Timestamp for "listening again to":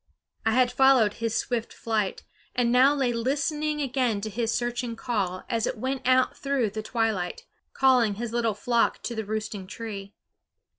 3.13-4.31